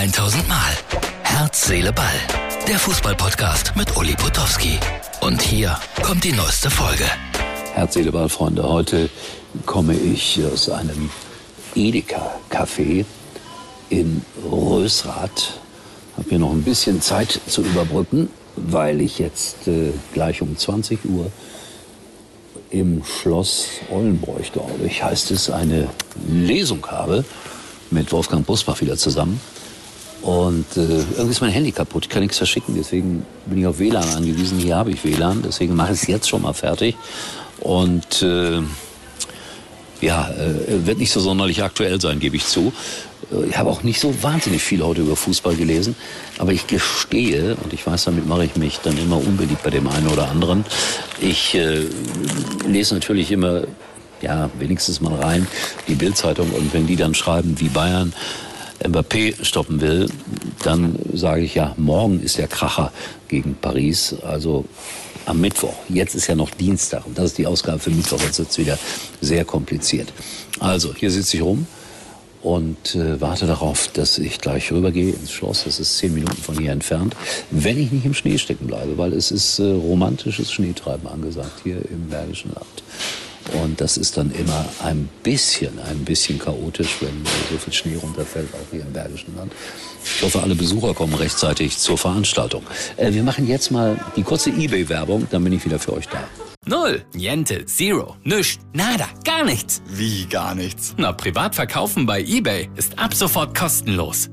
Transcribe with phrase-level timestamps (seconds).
[0.00, 0.72] 1000 Mal.
[1.24, 2.06] Herz, Seele, Ball.
[2.66, 4.78] Der Fußballpodcast mit Uli Potowski.
[5.20, 7.04] Und hier kommt die neueste Folge.
[7.74, 8.62] Herz, Seele, Ball, Freunde.
[8.62, 9.10] Heute
[9.66, 11.10] komme ich aus einem
[11.74, 13.04] Edeka-Café
[13.90, 15.60] in Rösrath.
[16.16, 21.04] Habe hier noch ein bisschen Zeit zu überbrücken, weil ich jetzt äh, gleich um 20
[21.04, 21.30] Uhr
[22.70, 25.90] im Schloss Ollenbräuch, glaube ich, heißt es, eine
[26.26, 27.22] Lesung habe
[27.90, 29.38] mit Wolfgang Busbach wieder zusammen.
[30.22, 33.78] Und äh, irgendwie ist mein Handy kaputt, ich kann nichts verschicken, deswegen bin ich auf
[33.78, 34.58] WLAN angewiesen.
[34.58, 36.96] Hier habe ich WLAN, deswegen mache ich es jetzt schon mal fertig.
[37.60, 38.60] Und äh,
[40.00, 42.72] ja, äh, wird nicht so sonderlich aktuell sein, gebe ich zu.
[43.32, 45.96] Äh, ich habe auch nicht so wahnsinnig viel heute über Fußball gelesen,
[46.38, 49.88] aber ich gestehe, und ich weiß, damit mache ich mich dann immer unbeliebt bei dem
[49.88, 50.64] einen oder anderen,
[51.20, 51.84] ich äh,
[52.66, 53.62] lese natürlich immer,
[54.22, 55.46] ja, wenigstens mal rein,
[55.88, 58.12] die Bildzeitung und wenn die dann schreiben, wie Bayern
[58.86, 60.08] Mbappé stoppen will,
[60.62, 62.92] dann sage ich ja, morgen ist der Kracher
[63.28, 64.64] gegen Paris, also
[65.26, 65.74] am Mittwoch.
[65.88, 68.20] Jetzt ist ja noch Dienstag und das ist die Ausgabe für Mittwoch.
[68.20, 68.78] Jetzt wird es wieder
[69.20, 70.12] sehr kompliziert.
[70.58, 71.66] Also, hier sitze ich rum
[72.42, 75.64] und äh, warte darauf, dass ich gleich rübergehe ins Schloss.
[75.64, 77.14] Das ist zehn Minuten von hier entfernt,
[77.50, 81.82] wenn ich nicht im Schnee stecken bleibe, weil es ist äh, romantisches Schneetreiben angesagt hier
[81.90, 82.82] im Bergischen Land.
[83.62, 88.48] Und das ist dann immer ein bisschen, ein bisschen chaotisch, wenn so viel Schnee runterfällt,
[88.54, 89.52] auch hier im Bergischen Land.
[90.04, 92.62] Ich hoffe, alle Besucher kommen rechtzeitig zur Veranstaltung.
[92.96, 96.22] Äh, wir machen jetzt mal die kurze Ebay-Werbung, dann bin ich wieder für euch da.
[96.66, 99.80] Null, Niente, Zero, Nüscht, Nada, gar nichts.
[99.88, 100.94] Wie gar nichts?
[100.98, 104.28] Na, privat verkaufen bei eBay ist ab sofort kostenlos.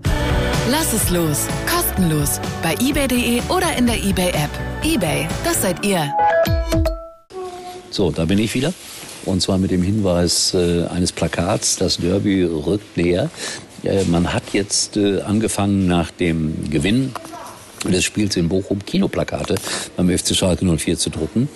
[0.69, 1.47] Lass es los.
[1.73, 2.41] Kostenlos.
[2.61, 4.49] Bei eBay.de oder in der eBay-App.
[4.83, 6.13] eBay, das seid ihr.
[7.89, 8.73] So, da bin ich wieder.
[9.27, 13.29] Und zwar mit dem Hinweis äh, eines Plakats, das Derby rückt näher.
[13.83, 17.11] Äh, man hat jetzt äh, angefangen nach dem Gewinn
[17.83, 19.55] des Spiels in Bochum Kinoplakate
[19.97, 21.49] beim FC Schalke 04 zu drucken.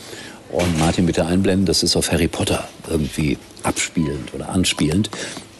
[0.49, 5.09] Und Martin bitte einblenden, das ist auf Harry Potter irgendwie abspielend oder anspielend.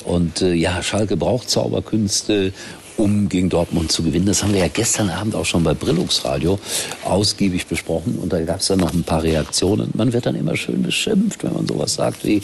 [0.03, 2.51] Und äh, ja, Schalke braucht Zauberkünste,
[3.01, 4.27] um gegen Dortmund zu gewinnen.
[4.27, 6.59] Das haben wir ja gestern Abend auch schon bei Brillux Radio
[7.03, 8.19] ausgiebig besprochen.
[8.21, 9.89] Und da gab es dann noch ein paar Reaktionen.
[9.95, 12.43] Man wird dann immer schön beschimpft, wenn man sowas sagt wie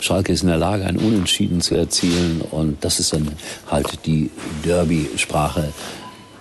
[0.00, 2.42] Schalke ist in der Lage, ein Unentschieden zu erzielen.
[2.50, 3.28] Und das ist dann
[3.70, 4.30] halt die
[4.64, 5.72] Derby-Sprache.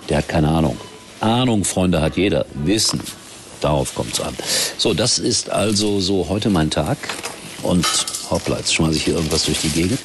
[0.10, 0.76] Der hat keine Ahnung.
[1.22, 2.46] Ahnung, Freunde, hat jeder.
[2.66, 3.00] Wissen.
[3.62, 4.36] Darauf kommt es an.
[4.78, 6.98] So, das ist also so heute mein Tag.
[7.62, 7.86] Und
[8.30, 10.00] hoppla, jetzt schmeiße ich hier irgendwas durch die Gegend.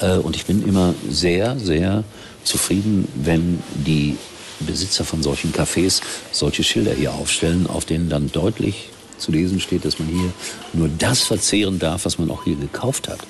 [0.00, 2.04] Äh, und ich bin immer sehr, sehr
[2.44, 4.16] zufrieden, wenn die
[4.60, 6.00] Besitzer von solchen Cafés
[6.32, 10.32] solche Schilder hier aufstellen, auf denen dann deutlich zu lesen steht, dass man hier
[10.72, 13.20] nur das verzehren darf, was man auch hier gekauft hat.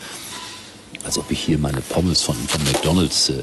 [1.05, 3.43] Als ob ich hier meine Pommes von, von McDonalds äh,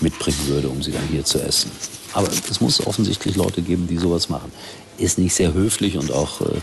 [0.00, 1.70] mitbringen würde, um sie dann hier zu essen.
[2.12, 4.50] Aber es muss offensichtlich Leute geben, die sowas machen.
[4.98, 6.60] Ist nicht sehr höflich und auch äh,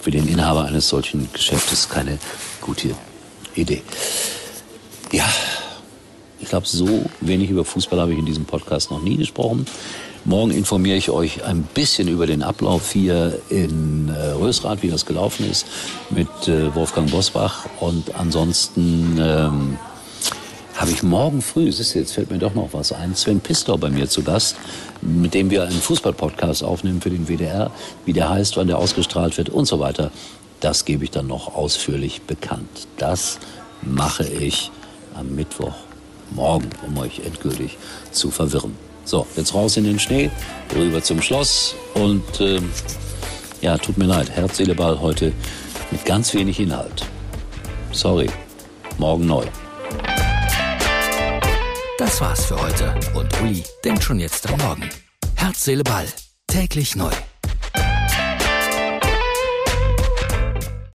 [0.00, 2.18] für den Inhaber eines solchen Geschäftes keine
[2.60, 2.94] gute
[3.54, 3.82] Idee.
[5.10, 5.24] Ja,
[6.38, 9.64] ich glaube, so wenig über Fußball habe ich in diesem Podcast noch nie gesprochen.
[10.26, 15.06] Morgen informiere ich euch ein bisschen über den Ablauf hier in äh, Rösrath, wie das
[15.06, 15.66] gelaufen ist,
[16.10, 17.64] mit äh, Wolfgang Bosbach.
[17.80, 19.78] Und ansonsten ähm,
[20.74, 23.78] habe ich morgen früh, siehst du, jetzt fällt mir doch noch was ein, Sven Pistor
[23.78, 24.56] bei mir zu Gast,
[25.00, 27.70] mit dem wir einen Fußballpodcast aufnehmen für den WDR,
[28.04, 30.10] wie der heißt, wann der ausgestrahlt wird und so weiter.
[30.60, 32.88] Das gebe ich dann noch ausführlich bekannt.
[32.98, 33.38] Das
[33.80, 34.70] mache ich
[35.18, 37.76] am Mittwochmorgen, um euch endgültig
[38.10, 38.76] zu verwirren.
[39.04, 40.30] So, jetzt raus in den Schnee,
[40.74, 42.60] rüber zum Schloss und äh,
[43.60, 45.32] ja, tut mir leid, Herz, Seele, Ball heute
[45.90, 47.04] mit ganz wenig Inhalt.
[47.92, 48.28] Sorry,
[48.98, 49.44] morgen neu.
[51.98, 52.94] Das war's für heute.
[53.14, 54.88] Und Uli denkt schon jetzt am Morgen.
[55.34, 56.06] Herz, Seele, Ball.
[56.46, 57.10] Täglich neu.